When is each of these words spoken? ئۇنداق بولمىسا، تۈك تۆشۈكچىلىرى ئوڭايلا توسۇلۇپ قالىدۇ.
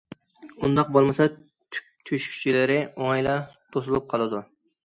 ئۇنداق 0.67 0.87
بولمىسا، 0.95 1.27
تۈك 1.77 1.85
تۆشۈكچىلىرى 2.11 2.81
ئوڭايلا 2.95 3.37
توسۇلۇپ 3.77 4.13
قالىدۇ. 4.17 4.43